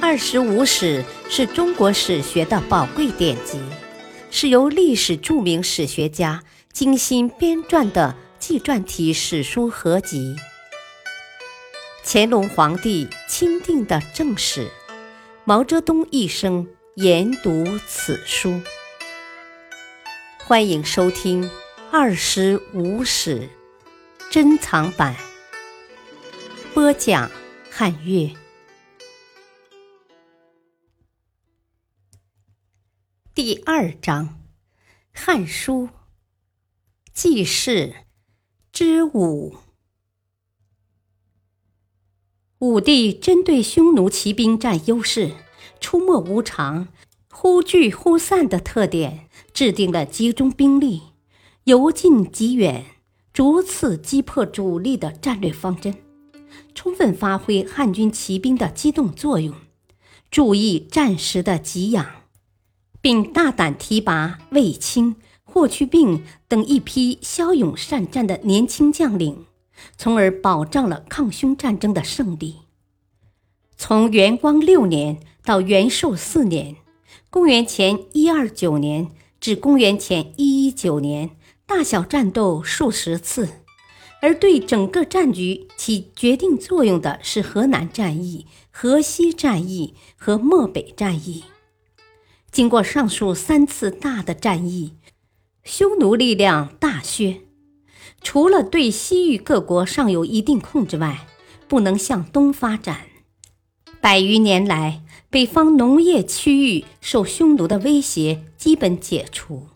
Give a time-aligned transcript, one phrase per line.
[0.00, 3.60] 二十五史是中国史学的宝贵典籍，
[4.30, 10.36] 是由历史著名史学家精心编撰的纪传体史书合集。
[12.04, 14.70] 乾隆皇帝钦定的正史，
[15.44, 18.60] 毛泽东一生研读此书。
[20.44, 21.42] 欢迎收听
[21.90, 23.48] 《二十五史
[24.30, 25.14] 珍藏版》，
[26.72, 27.28] 播讲
[27.70, 28.32] 汉乐。
[33.40, 34.26] 第二章，
[35.12, 35.86] 《汉书·
[37.14, 37.94] 记事
[38.72, 39.52] 之五》。
[42.58, 45.36] 武帝针对匈奴骑兵占优势、
[45.78, 46.88] 出没无常、
[47.30, 51.02] 忽聚忽散的特点，制定了集中兵力、
[51.62, 52.86] 由近及远、
[53.32, 55.94] 逐次击破主力的战略方针，
[56.74, 59.54] 充分发挥汉军骑兵的机动作用，
[60.28, 62.17] 注意战时的给养。
[63.00, 69.46] 并大胆提拔卫青、霍去病等一批骁勇善战的年轻将领，
[69.96, 72.56] 从而保障了抗匈战争的胜利。
[73.76, 76.76] 从元光六年到元寿四年
[77.30, 79.08] （公元前一二九年
[79.40, 81.30] 至公元前一一九年），
[81.64, 83.48] 大小战斗数十次，
[84.20, 91.44] 而对整个战局起决定作用的是河南战役、河西战役和漠北战役。
[92.58, 94.96] 经过上述三次大的战役，
[95.62, 97.42] 匈奴力量大削，
[98.20, 101.28] 除了对西域各国尚有一定控制外，
[101.68, 103.02] 不能向东发展。
[104.00, 109.68] 百余年来，北方农业区域受匈奴的威胁基本解除。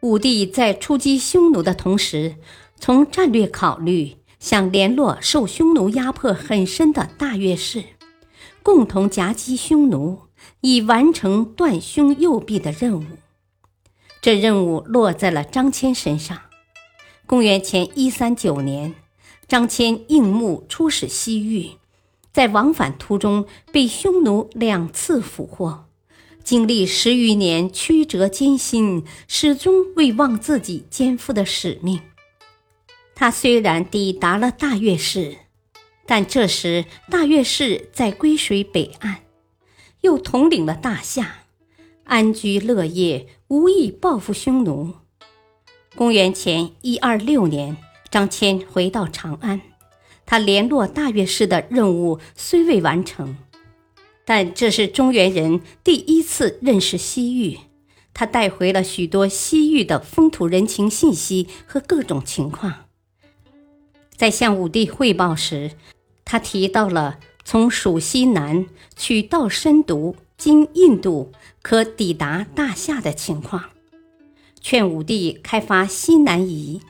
[0.00, 2.36] 武帝在出击匈奴的同时，
[2.80, 7.84] 从战略考虑，想联络受匈奴压迫很深的大月氏，
[8.62, 10.31] 共同夹击匈奴。
[10.60, 13.04] 以完成断匈右臂的任务，
[14.20, 16.38] 这任务落在了张骞身上。
[17.26, 18.94] 公元前一三九年，
[19.48, 21.70] 张骞应募出使西域，
[22.32, 25.86] 在往返途中被匈奴两次俘获，
[26.44, 32.00] 经历十余年曲折艰辛，始终未忘自己肩负的使命。
[33.14, 35.36] 他虽然抵达了大月氏，
[36.06, 39.21] 但这时大月氏在归水北岸。
[40.02, 41.44] 又统领了大夏，
[42.04, 44.94] 安居乐业，无意报复匈奴。
[45.94, 47.76] 公元前一二六年，
[48.10, 49.60] 张骞回到长安，
[50.26, 53.36] 他联络大月氏的任务虽未完成，
[54.24, 57.58] 但这是中原人第一次认识西域，
[58.12, 62.86] 他带回了许多西域的风土人情信息和各种情况。
[64.16, 65.70] 在向武帝汇报时，
[66.24, 67.20] 他提到了。
[67.44, 68.66] 从蜀西南
[68.96, 73.64] 取道深毒，经印度可抵达大夏的情况，
[74.60, 76.80] 劝武帝开发西南夷。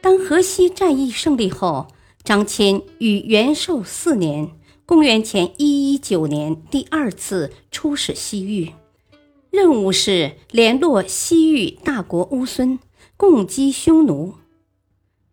[0.00, 1.86] 当河西战役胜利后，
[2.24, 4.50] 张骞于元寿四年
[4.84, 8.72] （公元前一一九年）第二次出使西域，
[9.50, 12.78] 任务是联络西域大国乌孙，
[13.16, 14.34] 共击匈奴。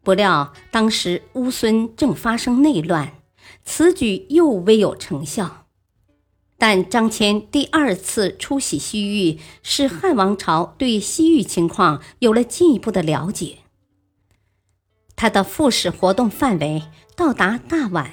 [0.04, 3.19] 不料当时乌孙正发生内乱。
[3.72, 5.68] 此举又未有成效，
[6.58, 13.60] 但张骞第二次出使西域，使汉王朝对西域情况有了进一步的了解。
[15.16, 16.82] 他的副使活动范围
[17.16, 18.08] 到达大宛、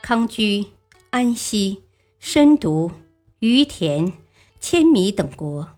[0.00, 0.66] 康居、
[1.10, 1.82] 安西、
[2.20, 2.92] 深毒、
[3.40, 4.12] 于田、
[4.60, 5.70] 千米等国，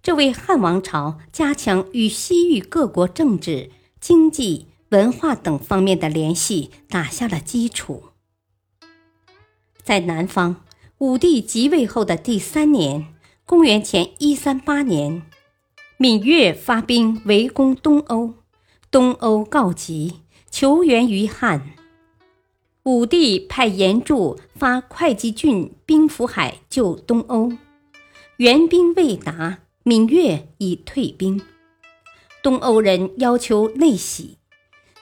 [0.00, 8.04] 这为汉王朝加强与西域各国政治、经济、文化等方面的联系打下了基础。
[9.84, 10.56] 在南方，
[10.96, 13.06] 武帝即位后的第三年
[13.44, 15.22] （公元前一三八年），
[16.00, 18.32] 芈月发兵围攻东欧，
[18.90, 21.72] 东欧告急，求援于汉。
[22.84, 27.52] 武帝派严柱发会稽郡兵符海救东欧，
[28.38, 31.42] 援兵未达，芈月已退兵。
[32.42, 34.38] 东欧人要求内徙，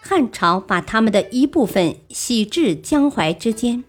[0.01, 3.85] 汉朝把他们的一部分徙至江淮之间。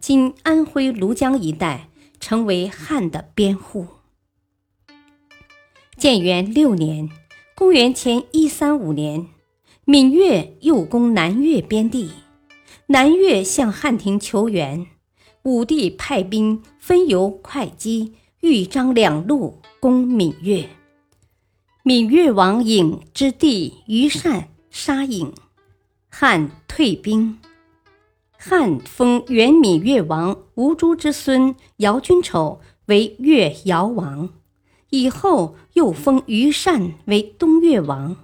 [0.00, 3.86] 今安徽庐江一带成为汉的边户。
[5.98, 7.10] 建元六年
[7.54, 9.28] （公元前一三五年），
[9.84, 12.12] 芈月又攻南越边地，
[12.86, 14.86] 南越向汉庭求援，
[15.42, 20.66] 武帝派兵分由会稽、豫章两路攻闽越。
[21.82, 25.34] 闽越王颖之弟于善杀颖，
[26.08, 27.38] 汉退兵。
[28.42, 34.30] 汉封元闽越王吴珠之孙姚君丑为越姚王，
[34.88, 38.16] 以后又封于善为东越王，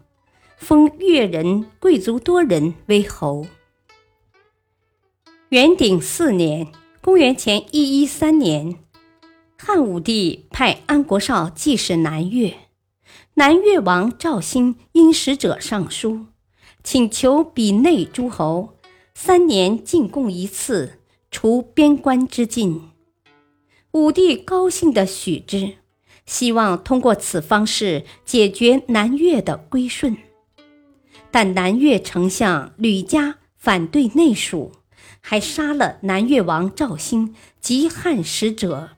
[0.56, 3.46] 封越人贵族多人为侯。
[5.50, 6.68] 元鼎四年
[7.02, 8.76] （公元前一一三年），
[9.58, 12.56] 汉武帝派安国少继使南越，
[13.34, 16.24] 南越王赵兴因使者上书，
[16.82, 18.75] 请求比内诸侯。
[19.18, 20.98] 三年进贡一次，
[21.30, 22.90] 除边关之禁。
[23.92, 25.76] 武帝高兴地许之，
[26.26, 30.18] 希望通过此方式解决南越的归顺。
[31.30, 34.72] 但南越丞相吕嘉反对内属，
[35.22, 38.90] 还杀了南越王赵兴及汉使者，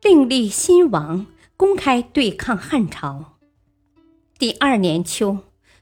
[0.00, 1.26] 另立新王，
[1.56, 3.34] 公开对抗汉朝。
[4.38, 5.38] 第二年秋，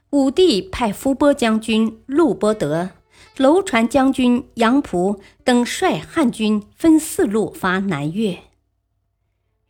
[0.09, 2.89] 武帝派伏波将军陆伯德。
[3.37, 8.39] 楼船将军杨仆等率汉军分四路伐南越。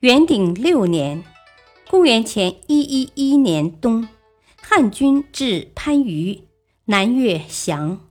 [0.01, 1.23] 元鼎六年
[1.89, 4.07] （公元前一一一年冬），
[4.61, 6.43] 汉军至番禺，
[6.85, 8.09] 南越降。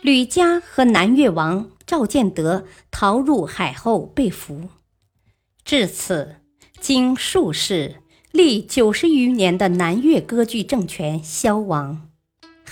[0.00, 4.68] 吕嘉和南越王赵建德逃入海后被俘。
[5.64, 6.36] 至此，
[6.78, 7.96] 经数世，
[8.30, 12.10] 历九十余年的南越割据政权消亡。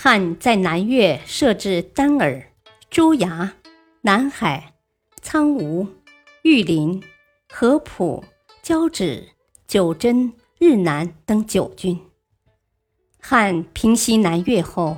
[0.04, 2.50] 汉在南越设置丹耳、
[2.90, 3.52] 朱崖、
[4.00, 4.74] 南海、
[5.20, 5.86] 苍梧、
[6.42, 7.00] 玉林、
[7.48, 8.24] 合浦、
[8.64, 9.28] 交趾、
[9.68, 12.00] 九真、日南等九郡。
[13.20, 14.96] 汉平息南越后，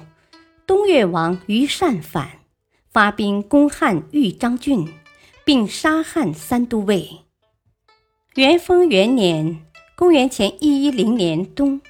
[0.67, 2.39] 东越王于善反，
[2.91, 4.91] 发兵攻汉豫章郡，
[5.45, 7.11] 并杀汉三都尉。
[8.37, 11.83] 元丰元年（公元前一一零年冬），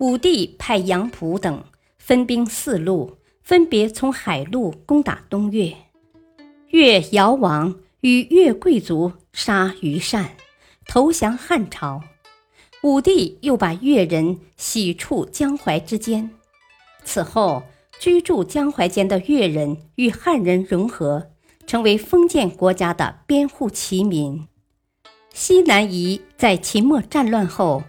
[0.00, 1.62] 武帝派杨仆等。
[2.06, 5.74] 分兵四路，分别从海路攻打东越。
[6.68, 10.36] 越姚王与越贵族杀于善，
[10.86, 12.00] 投降汉朝。
[12.84, 16.30] 武帝又把越人洗处江淮之间。
[17.02, 17.64] 此后，
[17.98, 21.32] 居住江淮间的越人与汉人融合，
[21.66, 24.46] 成为封建国家的边户齐民。
[25.34, 27.82] 西南夷在秦末战乱后，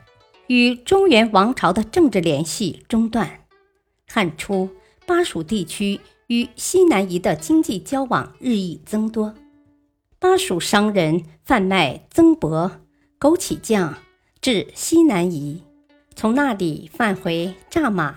[0.47, 3.41] 与中原王朝的政治联系中断。
[4.09, 4.69] 汉初，
[5.05, 9.35] 巴蜀地区与西南夷的经济交往日益增多，
[10.17, 12.71] 巴蜀商人贩卖增帛、
[13.19, 13.95] 枸杞酱
[14.41, 15.61] 至西南夷，
[16.15, 18.15] 从那里贩回战马、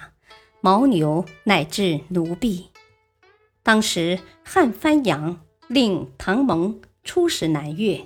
[0.62, 2.66] 牦牛乃至奴婢。
[3.62, 8.00] 当时汉番阳令唐蒙出使南越，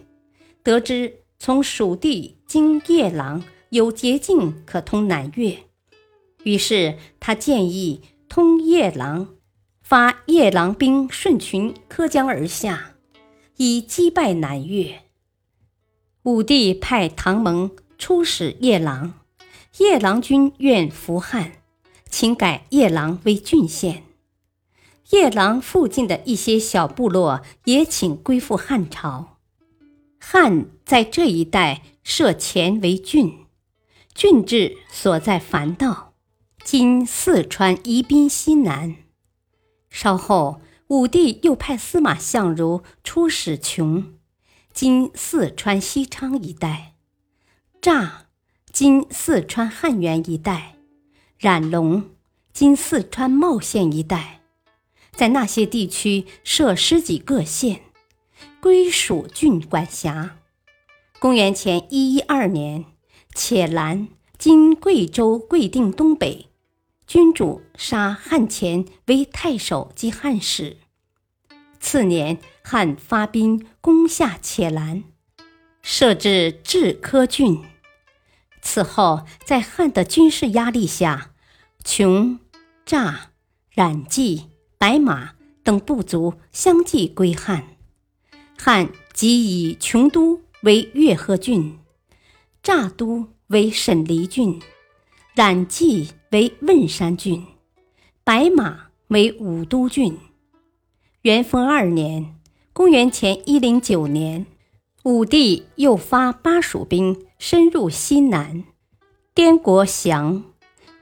[0.63, 5.59] 得知从蜀地经夜郎有捷径可通南越。
[6.45, 9.29] 于是他建议通夜郎，
[9.83, 12.95] 发夜郎兵顺群柯江而下，
[13.57, 15.03] 以击败南越。
[16.23, 19.15] 武帝派唐蒙出使夜郎，
[19.79, 21.53] 夜郎军愿服汉，
[22.09, 24.05] 请改夜郎为郡县。
[25.11, 29.37] 夜郎附近的一些小部落也请归附汉朝。
[30.19, 33.45] 汉在这一带设前为郡，
[34.15, 36.14] 郡治所在樊道。
[36.65, 38.97] 今四川宜宾西南。
[39.91, 44.15] 稍后，武帝又派司马相如出使琼，
[44.73, 46.95] 今四川西昌一带；
[47.83, 48.29] 乍，
[48.73, 50.77] 今四川汉源一带；
[51.39, 52.05] 冉龙，
[52.55, 54.41] 今四川茂县一带，
[55.13, 57.83] 在那些地区设十几个县，
[58.63, 60.39] 归属郡管辖。
[61.19, 62.87] 公元前一一二年，
[63.35, 66.49] 且兰（今贵州贵定东北）。
[67.07, 70.79] 君主杀汉前为太守及汉使。
[71.79, 75.05] 次年，汉发兵攻下且兰，
[75.83, 77.63] 设置治科郡。
[78.63, 81.33] 此后，在汉的军事压力下，
[81.85, 82.41] 琼、
[82.87, 83.33] 乍、
[83.75, 87.77] 冉纪、白马等部族相继归汉。
[88.57, 91.79] 汉即以琼都为越河郡，
[92.63, 94.63] 乍都为沈黎郡，
[95.35, 96.13] 冉纪。
[96.35, 97.45] 为汶山郡，
[98.25, 100.19] 白马为武都郡。
[101.23, 102.35] 元丰二年
[102.75, 104.45] （公元前一零九年），
[105.05, 108.65] 武帝又发巴蜀兵深入西南，
[109.33, 110.43] 滇国降。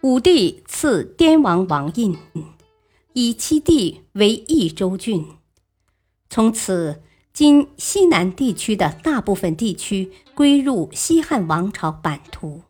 [0.03, 2.15] 武帝赐滇王王印，
[3.15, 5.25] 以其地为益州郡。
[6.29, 7.01] 从此，
[7.33, 12.61] 今西南地区的大部分地区归入西汉王朝版图。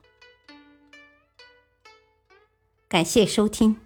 [2.93, 3.79] 感谢收听，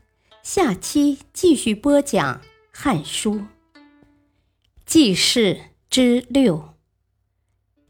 [0.42, 2.38] 下期继续播讲
[2.72, 3.34] 《汉书》。
[4.84, 6.74] 记事之六。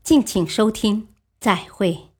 [0.02, 1.08] 敬请收听，
[1.40, 2.10] 再会。